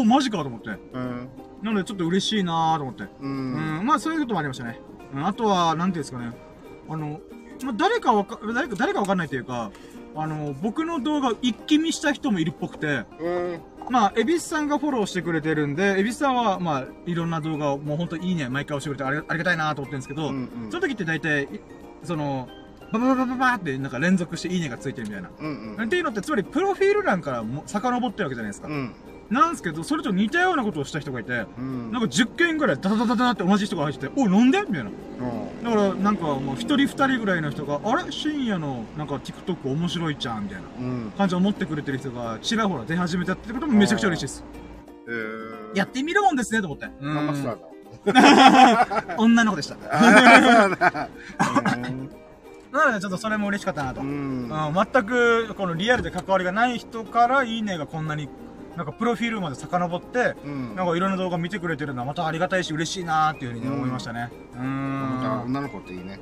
[0.00, 0.70] おー、マジかと思って。
[0.92, 1.28] うん。
[1.62, 3.04] なのでちょっと嬉しいなーと思って。
[3.04, 3.08] う。
[3.20, 4.80] うんん、まあそういうこともありましたね。
[5.14, 6.32] うん、あとは、なんていうんですかね。
[6.88, 7.20] あの、
[7.64, 9.70] まあ、誰かわか、誰か、誰かわかんないというか、
[10.14, 13.60] あの、僕の動画を一気見した人もいるっぽくて、うん。
[13.90, 20.68] まあ、エビスさんがフォローしてくれてるんで、エビスさんは、まあ、いろんな動画を、もうほんといいね、毎回押してくれてありがたいなと思ってるんですけど、うん。
[20.70, 21.48] その時って大体、い
[22.02, 22.48] その、
[22.92, 25.30] ババババババってなんか連続していいねがついてるみたいな。
[25.38, 25.76] うん。
[25.76, 25.84] うん。
[25.84, 28.68] っていうのって、つまり、プロフィール欄からも遡ってるわけじゃないですか。
[28.68, 28.94] うん。
[29.30, 31.92] なんですけど、それと似たようなことをした人がいて、うん。
[31.92, 34.84] なんか10件ぐらいダダダダダって同じ人が入ってて、おい、なんでみたいな。
[34.84, 35.64] うん。
[35.64, 40.68] だから、なんかもう一人二人ぐらいの人が、あれ深夜のなんか TikTok 面白いじゃんみたいな。
[41.18, 44.44] 感じを持ってくれてる人がちらほら出始めたってこともめちゃくちゃ嬉しいです。
[45.08, 45.76] えー。
[45.76, 46.86] やってみるもんですね、と思って。
[47.00, 47.18] うん。
[49.18, 49.74] 女の子でした。
[49.74, 49.78] う
[51.90, 52.18] ん
[52.72, 54.00] なのでちょっとそれも嬉しかったなと。
[54.00, 54.48] ううんん。
[54.48, 58.28] 全くこのリアルで関わりがない人からいいねがこんなに、
[58.76, 60.76] なんかプロフィールまで遡って、うん。
[60.76, 64.30] なんかいろんな動画見てくれてるのはまたありがたいし嬉しいなーっていうふうにね、うん思いましたね。
[64.54, 64.64] うーん。
[65.24, 66.20] あ女の子っていいね。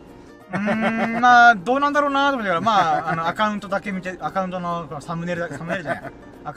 [0.52, 6.12] うーん、まあ、どうなんだろうなと思ってから、まあ、あの、アカウントだけ見て、アカウントのサムネイルだ、サムネイルじゃない、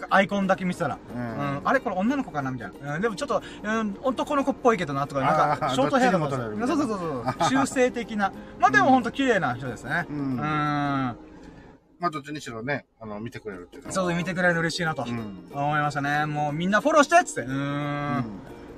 [0.10, 2.96] アイコンだけ見てたら、ううんん、あれこれ女の子かなみたいな。
[2.96, 7.50] うん、でもちょっと、うん、男の子っぽいけどなとか、なんか、ショートヘアだもんどっちにも取れるそうそうそうそう。
[7.50, 8.32] 中性的な。
[8.60, 10.06] まあでもほんと綺麗な人ですね。
[10.10, 10.14] う。
[10.14, 10.38] うんん。
[10.38, 15.50] まあ、どっちにしろね、あの、見てくれるっていうのはそう、見てくれるの嬉しいなと、うん。
[15.52, 16.26] 思いましたね。
[16.26, 17.42] もうみんなフォローしてっつって。
[17.42, 18.20] うーん。
[18.20, 18.24] っ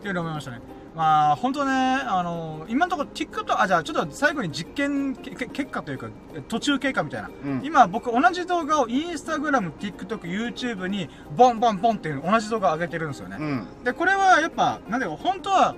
[0.02, 0.60] ていうのを思いましたね。
[0.96, 6.10] まあ、本当ね、あの、今のところ TikTok、あ、じゃあちょっと最後に実験けけ結果というか、
[6.50, 7.30] 途中経過みたいな。
[7.44, 7.62] うん。
[7.64, 13.38] 今僕同じ動画をインスタグラム、TikTok、YouTube にボンボンボンっていう同じ動画を上げてるんですよね。
[13.40, 13.84] うん。
[13.86, 15.76] で、これはやっぱ、なんだよ、本当は、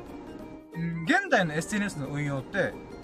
[0.75, 2.57] うん現代の SNS の運用って、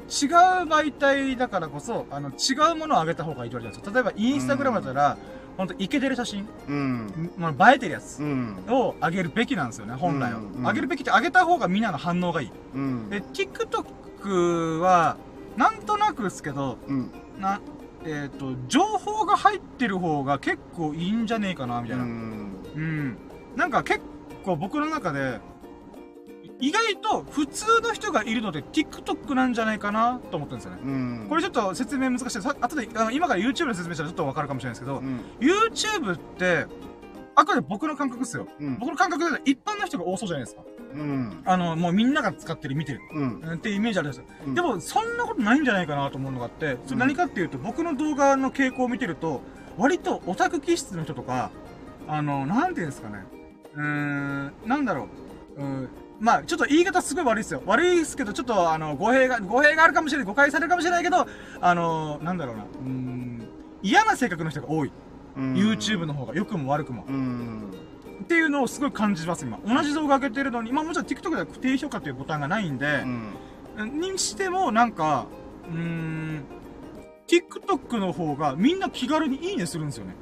[0.10, 0.30] 違う
[0.68, 3.94] 媒体だからこそ、あの、違うものを上げた方がいいわれてるんですよ。
[3.94, 5.18] 例えば、インスタグラムだったら、
[5.60, 7.32] 本当イケてる写真、うん。
[7.38, 8.64] まあ、映えてるやつうん。
[8.70, 10.40] を上げるべきなんですよね、本来は。
[10.40, 12.52] うん上げるべきって、上げた方がみんなの反応がいい。
[12.76, 13.10] うん。
[13.10, 15.18] で、TikTok は、
[15.58, 17.12] なんとなくですけど、うん。
[17.42, 17.60] な、
[18.06, 22.06] えっ、と、情報が入ってる方が結構いいんじゃねえかな、みたいな。
[22.06, 23.18] うん。
[23.58, 24.00] なんか結
[24.46, 25.42] 構僕の中で、
[26.60, 30.80] 意外と普通の人がいるので TikTok なんじゃないかなと思ったんですよね。
[30.84, 31.26] うん。
[31.30, 32.42] これちょっと説明難しい。
[32.42, 35.22] さ後で、あの今から YouTube で説明したらちょっとわかるかもしれないですけど、うん。
[35.40, 36.66] YouTube って、
[37.36, 38.48] あくまで僕の感覚ですよ。
[38.60, 38.78] うん。
[38.78, 40.64] 僕の感覚で一般の人が多そうじゃないですか。
[40.94, 41.42] うん。
[41.46, 43.00] あの、もうみんなが使ってる、見てる。
[43.14, 43.40] うん。
[43.40, 44.26] うんっていうイメージあるんですよ。
[44.48, 49.42] うんでも、そんなことないんじゃないかなと思うのがあって、それ何かっていうと、僕の動画の傾向を見てると、
[49.78, 51.52] 割とオタク気質の人とか、
[52.08, 53.24] あの、なんていうんですかね。
[53.76, 55.08] うーん、なんだろ
[55.58, 55.62] う。
[55.62, 57.64] うん、まあ、ちょっと言い方すごい悪いですよ。
[57.66, 61.26] 悪いですけど、ちょっと、あの、語弊が、語弊があるかもしれない、誤解されるかもしれないけど、
[61.62, 62.64] あの、なんだろうな。
[62.64, 63.50] うーん、
[63.82, 64.92] 嫌な性格の人が多い。
[65.38, 65.54] うん。
[65.54, 67.06] YouTube の方が、良くも悪くも。
[67.08, 67.72] うん。
[68.24, 69.60] っていうのをすごい感じます、今。
[69.66, 73.04] 同じ動画上げてるのに、まあもちろん TikTok では低評価っていうボタンがないんで
[73.78, 74.00] う、ん。
[74.00, 75.28] にしても、なんか、
[75.70, 76.46] うーん、
[77.28, 80.16] TikTok の方がみんな気軽にいいねするんですよね。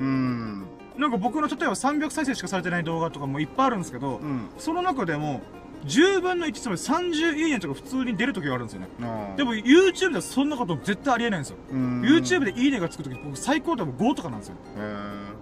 [0.00, 0.66] うん。
[0.96, 4.48] なんか僕の例えば300再生しかされてない動画とかもいっぱいあるんですけど、うん。
[4.58, 5.42] その中でも、
[5.86, 8.88] 10分の1つまり30いいねとか普通に出る時があるんですよね。
[9.36, 11.56] でも YouTube ではそんなこと絶対ありえないんですよ。
[11.70, 14.56] うん、YouTube でいいねがつく時僕最高でも5とかなんですよ。
[14.78, 15.34] へ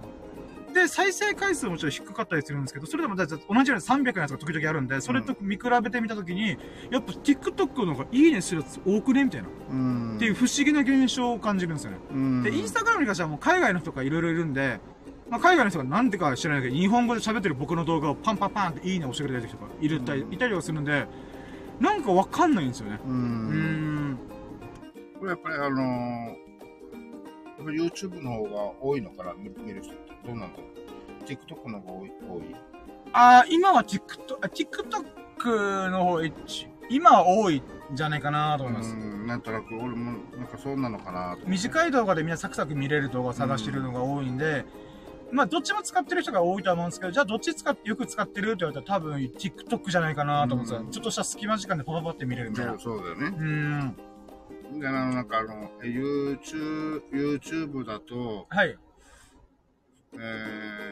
[0.73, 6.57] で、再生回数もちょっと低かったりするんですけど、それでもだいたい同じように300のやつが時々あるんで、それと見比べてみたときに、
[6.89, 9.47] やっぱ TikTok の方がいいねするやつ多くねみたいな。
[9.47, 11.97] っていう不思議な現象を感じるんですよね。
[12.11, 12.43] うん。
[12.43, 14.79] で、インスタグラムに関してはもう海外の人がいろいろいるんで、
[15.29, 21.07] まあ、海外の人がなんでか知らないけど、日本語で喋ってる僕の動画をパンパンパンっていいね押してくれた人がいるたり、うんいたりはするんで、
[21.79, 22.99] なんかわかんないんですよね。
[23.05, 23.09] う。
[23.09, 24.19] ん。
[25.19, 28.49] これやっぱりあのー、YouTube の方が
[28.81, 30.11] 多いのかな、見見る人って。
[30.25, 31.23] どうなんだろう。
[31.25, 32.11] TikTok の方が多い。
[32.29, 32.55] 多い
[33.13, 34.01] あー、今は TikTok、
[34.41, 38.93] あ TikTok の方、一今は多いんじゃないかなと思います。
[38.93, 41.47] うん、なんとなく俺もなんかそうなのかなと。
[41.47, 44.65] 短い動画でみんなサクサク見れる動画を探してるのが多いんで、
[45.33, 50.81] まあ、どっちも使ってる人が多いとは思うんですけど、じゃあどっち使って、よく使ってるって言われたら多分 TikTok じゃないかなと思うんですよ。
[50.81, 52.77] うんちょっとした隙間時間でパパパって見れるみたいな。
[52.77, 53.35] そうだよね。
[53.35, 53.43] う
[54.77, 54.79] ん。
[54.79, 58.77] で、あの、なんかあの、YouTube、YouTube だと、はい。
[60.13, 60.17] え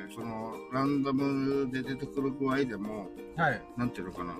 [0.10, 3.62] ー、その、ランダムで出てくる具合でも、はい。
[3.78, 4.32] なんていうのかな。
[4.32, 4.38] や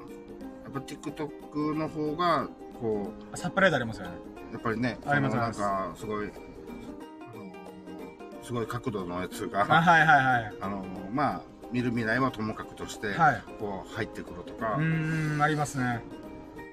[0.70, 4.14] っぱ TikTok の方が、こサプライズありますよね。
[4.50, 6.32] う、やっぱりね、ありますなんか、すごい、
[8.44, 10.54] すごい角度のやつが、あ、はいはいはい。
[10.62, 13.44] あの、まあ、見る未来はともかくとして、はい。
[13.60, 16.02] こう、入ってくるとか、うーん、ありますね。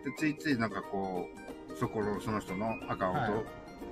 [0.04, 1.28] でついついなんかこ
[1.72, 3.44] う、そこの、その人のアカウンはいト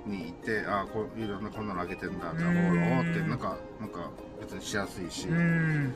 [0.05, 4.09] に行って、ああ、こういろんなこんなのあげてんだ、じゃあ、フォローって、なんか、なんか、
[4.39, 5.95] 別にしやすいし、うーん。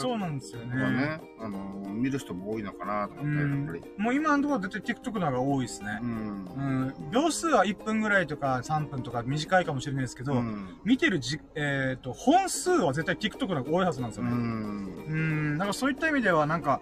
[0.00, 0.76] そうなんですよね。
[0.76, 1.58] ね、あの、
[1.92, 3.82] 見る人も多いのかなとう思って、やっんぱり。。
[3.98, 6.04] もう今のところ絶対 TikTok の方が多いですねう。
[6.06, 7.04] んう。
[7.06, 7.10] ん。
[7.10, 10.76] 秒数は1分ぐらいとか3分とか短いかもしれないですけど、うん。
[10.84, 14.36] 見てるじ、えっ、と、本数は絶対 TikTok の方が多いはずなんですうよね。
[14.36, 14.40] ん。
[14.40, 15.16] う
[15.54, 15.58] ん。
[15.58, 16.80] だからそういった意味ではなんか、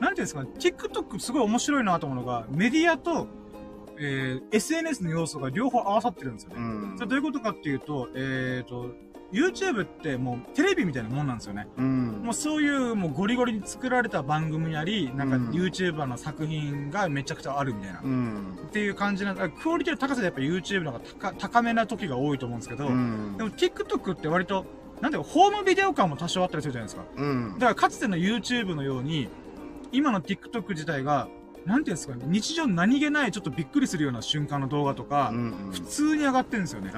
[0.00, 3.28] なんていうんですかね、TikTok すごい面白いなと思うのが、メディアと、
[3.98, 6.56] えー、SNS の要素が両方合わさってるんですよね。
[6.58, 6.60] う
[6.94, 8.90] んそれどういうことかっていうと、えっ、と、
[9.32, 11.66] YouTube ってもうテレビみたいなもんなんですよね。
[11.76, 12.20] うん。
[12.22, 18.00] もうそういうもうゴリゴリに作られた番組やり、なんかうん YouTuber の作品がめちゃくちゃあるみたいな。
[18.02, 18.58] うん。
[18.68, 24.64] っていう感じな、あクオリティの高さでやっぱ YouTube の方が高高めな時が多いと思うんですけど、うんでも TikTok って割と、
[25.00, 27.04] なんていうか、ホームビデオ感も多少あったりするじゃないですか。
[27.16, 27.60] うんだ。
[27.60, 29.28] からかつての YouTube のように、
[29.92, 31.28] 今の TikTok 自体が、
[31.64, 35.54] なんていうんですかね、日常何気ないちょっとびっくりするような瞬間の動画とか、うん。
[35.72, 36.92] 普通に上がってるんですよね。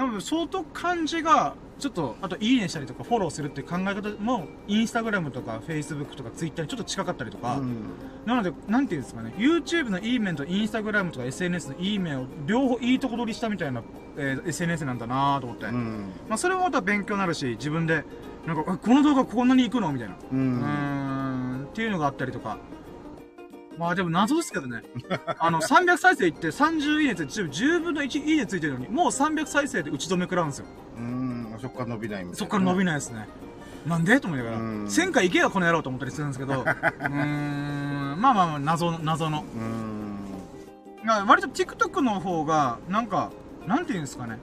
[0.00, 7.82] なので、相当感じが、ちょっと、あと、いいねしたりとか、フォローするって考え方も、インスタグラムとか、フェイスブックとか、ツイッターにちょっと近かったりとか、うん。
[8.24, 13.82] なので、なんていうんですかね、YouTube のいい面とインスタグラムとか SNS のいい面を両方いいとこ取りしたみたいな、
[14.16, 15.66] えー SNS なんだなぁと思って。
[15.66, 16.12] うん。
[16.30, 18.04] まあ、それもまた勉強になるし、自分で、
[18.46, 20.16] なんか、あこの動画こんなに行くのみたいな。
[20.32, 20.60] うん。
[20.60, 22.56] ん、っていうのがあったりとか。
[23.80, 24.82] まあでも謎ですけどね。
[25.38, 30.66] あの、300再生いって30いいねついて、10分の1いいねついてるのに、もう300再生で打ち止め食らうんですよ。
[30.98, 31.56] うん。
[31.58, 32.36] そっから伸びないみたいな。
[32.36, 33.26] そっから伸びないですね。
[33.86, 39.44] なんでと思いながら、うん1000回行けよ、この野郎と思ったりするんですけど、 うーん、まあまあまあ、謎の、謎の。
[39.56, 40.18] うん。
[41.02, 43.30] まあ割と TikTok の方が、なんか、
[43.66, 44.38] なんていうんですかね。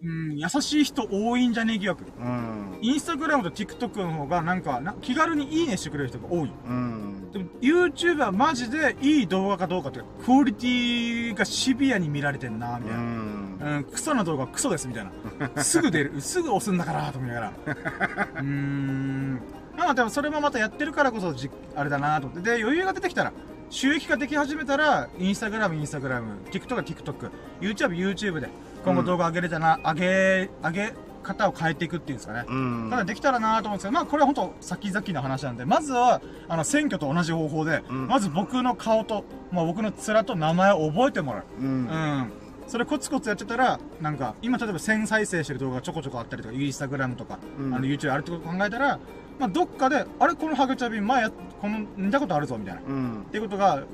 [0.00, 2.04] うん、優しい人多いんじゃねえ疑惑。
[2.20, 2.78] うん。
[2.80, 6.52] インスタグラムと TikTok の方が、なんかな、気軽にいいねしてくれる人が多い。
[6.68, 7.17] うん。
[7.32, 13.02] でも YouTube はマジでいい動画かどうかっていうか、クオリティがシビアに見られてんな、みうたいな。
[13.02, 13.58] ん。
[13.60, 15.10] うん、クソな動画はクソです、みたいな。
[15.62, 17.52] すぐ出る、すぐ押すんだから、と思いながら。
[17.66, 19.40] うーん。
[19.76, 22.56] まあでもそれもまたやってるからこそじ、あれだなと思って。
[22.56, 23.32] で、余裕が出てきたら、
[23.70, 28.48] 収益化でき始めたら、インスタグラム、インスタグラム、TikTok は TikTok、YouTube、YouTube で、
[28.84, 30.94] 今後動画上げれたな、上げ、上げ
[31.28, 32.44] 方を変えていくっていうんですかね。
[32.48, 32.88] うん。
[32.90, 41.44] ただできたらなと思うんですけど、まあこれは本当先々の話なんで、まずは、あの、選挙と同じ方法で、うんまず僕の顔と、まあ僕の面と名前を覚えてもらう。
[41.60, 41.64] う。
[41.64, 42.32] うんん。
[42.66, 48.98] それコツコツやってたら、なんか、今例えば1000再生してる動画がちょこちょこあったりとか、インスタグラムとか、うんあの YouTube あるってことを考えたら、
[49.38, 52.80] まあどっかで、あれこのハゲチャビ前や、この、見たことあるぞ、みたいな。
[52.80, 53.26] っうん。
[53.30, 53.84] ていうことが、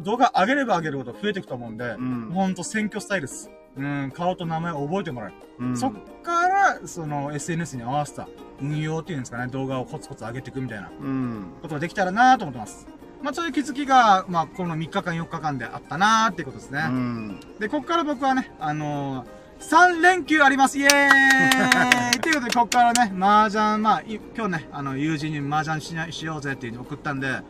[0.00, 3.50] 動画上げれば上げるほど増えていくと思うんで、んほんと選挙スタイルです。
[3.76, 5.32] うん、顔と名前を覚えてもらう。
[5.58, 5.76] うん。
[5.76, 8.28] そっから、その SNS に合わせた
[8.60, 11.52] 運用っていうんですかね、動画をコツコツ上げていくみたいなうん。
[11.60, 12.86] ことができたらなと思ってます。
[13.22, 16.84] まあそういう気づきが、まあこの3日間4日間であったなーっていうことですね。
[16.88, 17.40] うん。
[17.58, 19.26] で、こっから僕はね、あのー、
[19.60, 27.40] 3連休ありますイエーイ ということで、こっからね、麻雀、まあ、い今日ね、あの、友人に麻雀しなしようぜっていうのを送ったんで、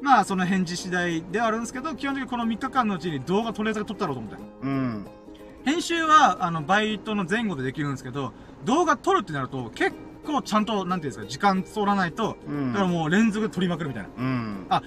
[0.00, 4.38] まあ、その返事次第ではあるんですけど、基本的にこの3日間のうちに動画とりあえず撮ったろうと思って。
[4.62, 5.06] うん。
[5.68, 8.32] 編集は、あの、バイトの前後でできるんですけど、
[8.64, 14.08] 動画撮るってなると、結構ちゃんと、なんていうんですか、時間通らないと、うんだからもう連続で撮りまくるみたいな。
[14.16, 14.66] うん。
[14.70, 14.82] あ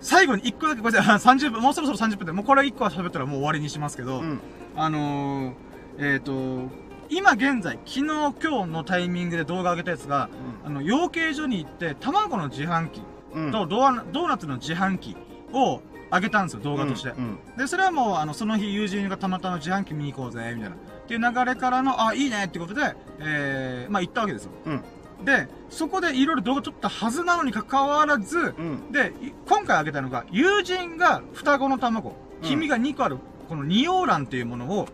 [0.00, 4.40] 最後に1個だけ、ごめんなさい、30分、もうそろそろ30分で、もうこれ1個は喋ったらもう終わりにしますけど、うん。
[4.76, 6.68] あのー、えっ、と、
[7.08, 10.28] 今現在、昨日今日のタイミングで動画上げたやつが、
[10.64, 13.00] あの、養鶏所に行って、卵の自販機
[13.34, 13.50] うん。
[13.50, 13.78] とド
[14.12, 15.16] ドーナツの自販機
[15.52, 17.10] を上げたんですよ、動画として。
[17.10, 17.38] うん。
[17.56, 20.76] で、それはもう、あの、その日友人がたまたま自販機見に行こうぜ、みたいな。
[20.76, 24.50] っていう流れからの、あ、いいねってことで、えー、まあ行ったわけですよ。
[24.66, 24.84] うん。
[25.24, 28.92] で、そこでいろいろ動画撮ったはずなのに関わらず、うん。
[28.92, 33.18] で、い今回あげたのが、友人が双子の卵、うん黄身が2個ある、
[33.48, 34.88] この二葉卵っていうものを、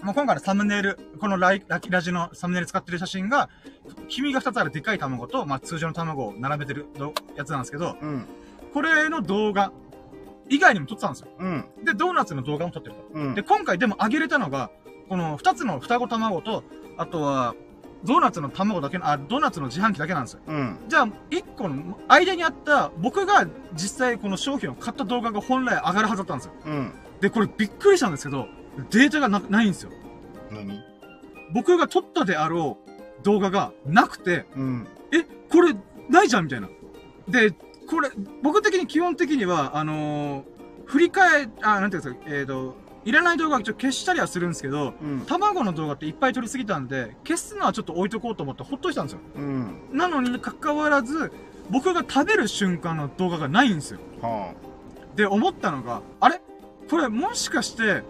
[0.00, 3.48] まあ、今回のサムネイル、このライラキラジのサムネイル使ってる写真が、
[4.08, 8.26] 黄身が2つあるでかい卵と、まあ、通常の卵を並べてるどやつなんですけど、うん。
[8.72, 9.72] これの動画、
[10.48, 11.28] 以外にも撮ってたんですよ。
[11.38, 11.64] うん。
[11.84, 13.02] で、ドーナツの動画も撮ってると。
[13.12, 13.34] うん。
[13.34, 14.70] で、今回でも上げれたのが、
[15.08, 16.64] この2つの双子卵と、
[16.96, 17.54] あとは、
[18.04, 20.40] ドーナツの卵だけの、あ、ドーナツの自販機だけなんですよ。
[20.46, 20.78] うん。
[20.88, 26.52] じゃあ、一個の間にあった、僕が実際この商品を買った動画が本来上がるはずだったんですよ。
[26.64, 26.92] うん。
[27.20, 28.46] で、これびっくりしたんですけど、
[28.90, 29.90] データがなないんですよ。
[30.50, 30.80] 何？
[31.52, 34.86] 僕が撮ったであろう動画がなくて、うん。
[35.12, 35.74] え、これ
[36.08, 36.68] ないじゃんみたいな。
[37.26, 37.52] で、
[37.88, 38.10] これ、
[38.42, 42.74] 僕的に基本的には、あのー振り返、あ、なんていうんですか、えっ、と、
[43.04, 45.20] いらない動画は一応消したりはするんですけど、うん。
[45.26, 49.18] 卵の動画っていっぱい撮りすぎたんで、消すのはちょっと置いとこうと思ってほっといたんですよ。
[49.36, 49.80] うん。
[49.92, 51.30] なのに関わらず、
[51.68, 54.00] 僕が食べる瞬間の動画がないんですよ。
[54.22, 54.54] は
[55.14, 56.40] で、思ったのが、あれ？
[56.88, 58.02] これもしかして、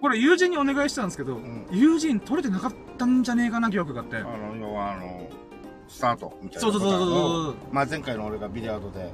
[0.00, 4.20] これ友人にお願いしたんですけど、ん友人撮れてなかったんじゃねえかな疑惑があってあ。。
[4.20, 4.47] あの、要はあの、
[5.88, 7.56] スタートみたいなそうそうそうそう。
[7.72, 9.10] まあ前回の俺がビデオで、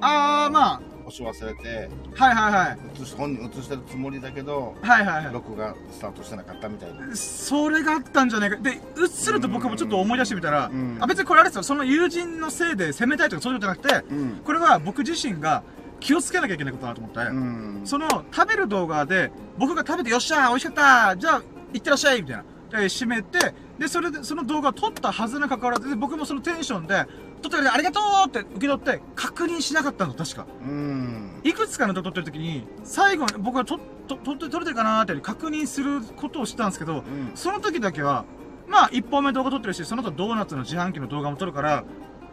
[0.00, 2.78] あー、ま押し忘れて、あ、はいはいはい。
[3.02, 5.34] 映し、本人映してるつもりだけど、はいはいはい。
[5.34, 7.16] 録画スタートしてなかったみたいな。
[7.16, 8.56] それがあったんじゃないか。
[8.56, 14.40] で、うっすると僕もちょっと思い出してみたら、うんあ、別にこれあれですよ、その友人のせいで責めたいとかそういうことじゃなくて、うん。
[14.44, 15.62] これは僕自身が
[16.00, 17.80] 気をつけなきゃいけないことだなと思って、うん。
[17.84, 22.80] その食べる動画で、僕が食べてよっしゃー美味しかったじゃあ、行ってらっしゃいみたいな。
[22.80, 27.06] で、閉めて、で、それで、その動画を撮ったはずな関わらず、で僕もそのテンションで、
[27.42, 30.46] 撮ってくれてありがとうって受け取って、確認しなかったの、確か。
[30.62, 31.40] うん。
[31.44, 37.30] いくつかの動画撮ってる時に、最後に僕が撮、撮、撮って、撮れてるかなーって確認することをしたんですけど、うん。
[37.34, 38.24] その時だけは、
[38.66, 41.84] まあ、一本目動画撮ってるし、その後ドーナツの自販機の動画も撮るから、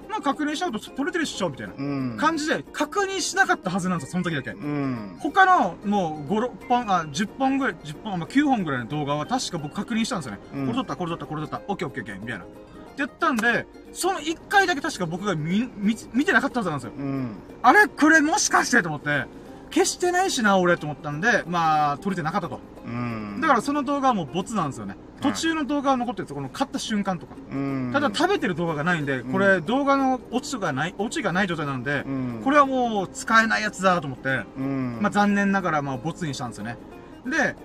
[0.09, 2.17] まあ、確認しなくと撮れてるっしょ、みたいなうん。
[2.17, 4.51] 感じで、確認しなかったはずなんですよ、その時だけ。
[4.51, 5.17] うん。
[5.19, 10.39] 他の、もう、5、6本、あ、10本ぐらい、10本、まあ、9本ぐらいの動画は確か僕確認したんですよね。
[10.53, 12.43] うんこれ撮った、これ撮った、これ撮った、オッケーオッケーオッケー、みたいな。
[12.43, 12.47] っ
[12.95, 16.93] てやったんで、その1回だけ確か僕が見、見、見てなかったはずなんですよ。
[16.97, 17.35] うん。
[17.61, 17.87] あれ？
[17.87, 18.81] これもしかして？
[18.81, 19.25] と思って、
[19.73, 22.61] 消してないしな、俺と思ったんで、まあ、撮れてなかったと。
[22.85, 23.24] うん。
[23.41, 24.95] だからその動画はもうボツなんですよね。
[25.21, 26.35] 途中の動画は残ってるんですよ。
[26.35, 27.35] この買った瞬間とか。
[27.51, 27.89] うん。
[27.93, 32.41] ただ食べてる動画がないんで、これ動画の落ちとかない、落ちがない状態なんでう、ん。
[32.43, 34.99] これはもう使えないやつだと思って、うん。
[35.01, 36.77] まあ残念ながらまあボツにしたんですよね。
[37.25, 37.55] で、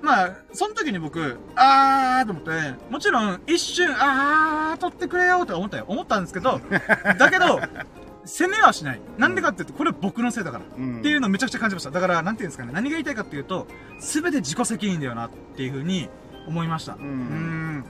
[0.00, 2.50] まあ、その時に僕、あーと思って、
[2.88, 5.86] もちろん一瞬、あー、撮ってくれよとか思ったよ。
[5.88, 6.60] 思ったんですけど、
[7.18, 7.60] だけど、
[8.28, 9.00] 責めはしない。
[9.16, 10.64] なんでかっていうと、これは僕のせいだから。
[10.76, 10.98] うん。
[11.00, 11.90] っていうのをめちゃくちゃ感じました。
[11.90, 13.66] だから、なんていうんですかね、何が言いたいかっていうと、
[13.98, 16.08] すべて自己責任だよなっていうふうに
[16.46, 16.92] 思いました。
[16.92, 16.98] う。
[16.98, 17.84] うんん。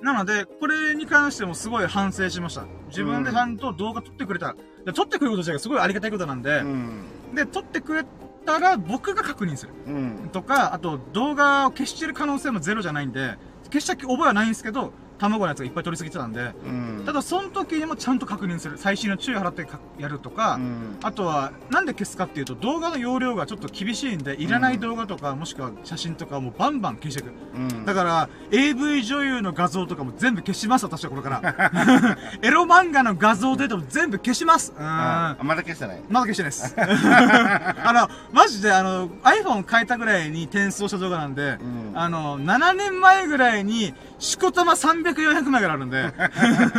[0.00, 2.64] なので、これに関してもすごい反省しました。
[2.88, 4.56] 自分でちゃんと動画撮ってくれた。
[4.86, 7.04] で撮ってくれること自体がすごいありがたいことなんでう、ん。
[7.34, 8.04] で、撮ってくれ
[8.46, 9.72] たら僕が確認する。
[9.86, 10.30] うん。
[10.32, 17.02] とか、あと動画を消してる可能性もゼロじゃないんで、消した覚えはないんですけど、卵のやつがいっぱい取りすぎてたんで、うん。
[17.04, 18.78] ただその時にもちゃんと確認する。
[18.78, 20.98] 最新の注意を払ってかやるとか、うん。
[21.02, 27.32] あとは、なんで消すかっていうと、動画の容量がちょっと厳しいんで、いらない動画とか、もしくは写真とかもバンバン消していく。
[27.54, 27.84] うん。
[27.84, 31.38] だから、AV 女優の画像とかも全部消します、私はこれから。
[32.42, 34.72] エロ漫画の画像データも全部消します。
[34.76, 34.86] うーん。
[34.86, 36.02] あ、まだ消してない。
[36.08, 36.74] まだ消してないです。
[37.88, 46.12] あの、マジであの、iPhone 変えたぐらいに転送した動画なんで、うんあの、7年前ぐらいに、しこたま300、400枚ぐらいあるんで、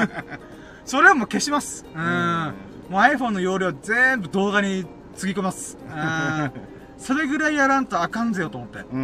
[0.86, 1.86] それはもう消します。
[1.94, 2.54] うん。
[2.90, 5.78] もう iPhone の容量全部動画につぎ込みます。
[5.88, 6.52] うん。
[6.98, 8.80] それぐらいやらんとあかんぜよと思って。
[8.80, 8.86] う。
[8.92, 9.02] うん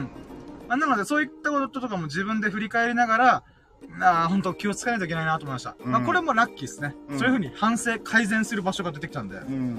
[0.00, 0.08] ん。
[0.68, 3.42] まあ、なので、そういったこととかも自分で振り返りながら、
[4.00, 5.76] ああ、本当気をつけないといけないなと思いました。
[5.84, 6.94] まあ、うんこれもラッキーですね。
[7.08, 9.36] うんそういう風に反省、改善する場所が出てきたんで。
[9.36, 9.78] うん。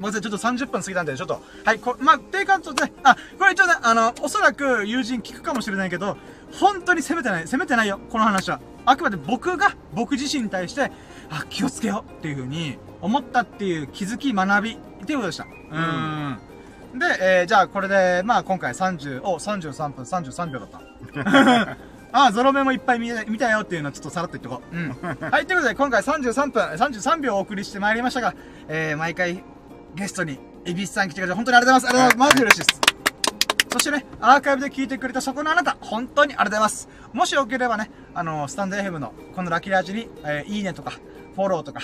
[0.00, 6.16] まずちょっと30分過ぎたんで、ちょっと、はい、こまあ、定感とね、あ、これ一応ね、あの、おそらく友人聞くかもしれないけど、
[6.52, 8.60] 本当に責めてない、責めてないよ、この話は。
[8.86, 10.90] あくまで僕が、僕自身に対して、
[11.30, 15.44] あ、気をつけようっていう風に思ったっていう気づき、学び、っていうことでした。
[15.44, 16.38] うーん。
[16.98, 20.80] で、えー、じゃあこれで、まあ今回30、お、33分33秒だった。
[22.12, 24.76] あ あ、ゾロ目もいっぱい見た見たよっていうのをちょっとさらっと言っとこう。
[24.76, 25.30] うん。
[25.30, 28.34] はい、ということで今回33分、33秒お送りしてまいりましたが、
[28.68, 29.44] えー、毎回
[29.98, 32.08] ゲストに、エビスさん来てくれて本当にありがとうございます。
[32.08, 32.30] ありがとうございます。
[32.30, 32.80] マジで嬉しいです。
[33.70, 36.88] そしてね、アーカイブで聞いてくれたそこのあなた、本当にありがとうございます。
[37.12, 40.92] もしよければね、あの、スタンド FM のこのラッキーラジに、えーいいねとか、
[41.34, 41.80] フォローとか、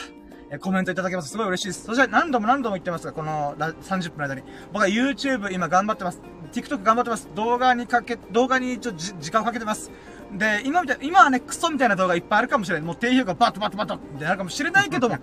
[0.50, 1.84] えーコメントいただけますとすごい嬉しいです。
[1.86, 4.42] そして何度も何度も言ってますが、このラ30分の間に。
[4.72, 6.20] 僕は YouTube 今頑張ってます。
[6.52, 7.28] TikTok 頑張ってます。
[7.34, 9.90] 動画にかけ、動画にちょっとじ時間をかけてます。
[10.32, 12.86] で、今みたい、今はね、クソみたいな動画いっぱいあるかもしれない。
[12.86, 15.18] もう低評価バッとバッとバッとってなるかもしれないけども、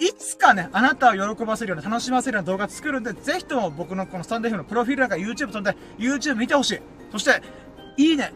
[0.00, 6.80] いつかね、あなたを喜ばせるような、楽しませるような動画作るんで、ぜひとも僕のこのスタンド F のプロフィールなんか YouTube 飛んで、YouTube 見てほしい。
[7.12, 7.42] そして、
[7.98, 8.32] いいね、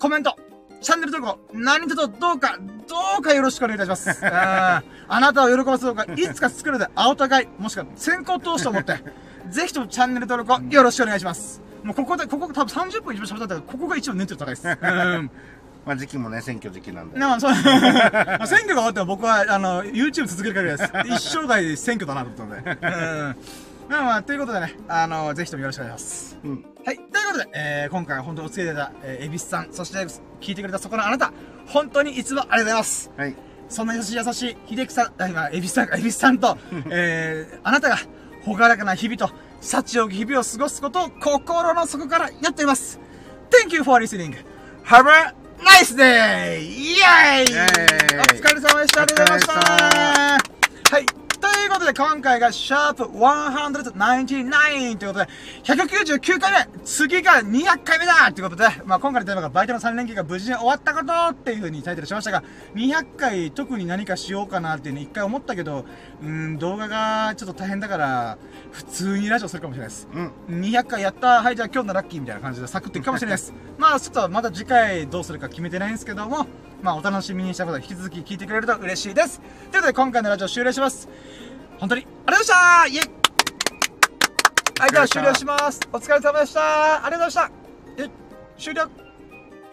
[0.00, 0.36] コメント、
[0.80, 4.10] チャンネル登録、何卒どうか、どうかよろしくお願いいたします。
[4.26, 8.96] あーあなたを喜ばせる動画、いつか作るで、青互い、もしくは先行投資と思って、
[9.48, 11.62] ぜひともチャンネル登録をよろしくお願いします。
[11.84, 14.66] もうここで、ここ多分30分一番喋ったんだけど、ここが一番熱量高いです。
[14.68, 15.30] うん
[15.86, 17.18] まあ時期もね、選挙時期なんで。
[17.18, 17.52] まあ、そう。
[17.52, 20.92] まあ選挙が終わっても僕は、あの、YouTube 続ける限りです。
[21.06, 22.86] 一生涯選挙だなと思ったので。
[22.86, 23.36] うん。
[23.88, 26.38] まあまあ、ということでね、あの、ぜひともよろしくお願いします。
[26.42, 26.64] うん。
[26.84, 26.96] はい。
[26.96, 29.98] ということで、えー、今回は本当お付き合いいただいた、えー、エビスさん、そして
[30.40, 31.32] 聞いてくれたそこのあなた、
[31.66, 33.10] 本当にいつもありがとうございます。
[33.16, 33.36] はい。
[33.68, 36.56] そんな優しい優しい、秀樹さん、あ、今、エビさん、エビさんと、
[36.90, 37.98] えー、あなたが、
[38.44, 39.30] ほがらかな日々と、
[39.60, 43.00] 幸多き日々を過ごすことを心の底からやっています。
[43.50, 44.34] Thank you for listening.
[44.84, 45.43] Have a
[45.96, 46.58] day!
[46.58, 49.02] イェーイイエーイお疲れ様でした。
[49.02, 49.52] ありがとうございました。
[50.96, 51.06] はい。
[51.06, 55.28] ということで、今回が、シャープ199ということで、
[55.64, 62.42] 199回目次が200回目だということで、まあ今回のテーマがバイトの3連休が無事に終わったことっていう風にタイトルしましたが、
[62.74, 65.84] 200回特に何かしようかなっていうの一回思ったけど、
[66.24, 68.38] うーん、動画がちょっと大変だから、
[68.72, 70.08] 普通にラジオするかもしれないです。
[70.12, 70.60] うん。
[70.62, 73.52] 200回やったはいじゃあ今日のラッキーみたいな感じでサクッといくかもしれないです。
[73.78, 76.46] まあちょっとまだ次回どうするか決めてないんですけども
[76.82, 79.40] まあお楽しみにしたこと引き続き聞いてくれると嬉しいです。
[79.40, 81.08] ということで今回のラジオ終了します。
[81.78, 82.86] 本当にありがとうございました。
[82.86, 83.24] イエイ。
[84.80, 85.80] はいでは終了します。
[85.92, 87.04] お疲れ様でした。
[87.04, 87.50] ありがとうございま
[87.96, 88.04] した。
[88.04, 88.10] え
[88.58, 89.03] 終了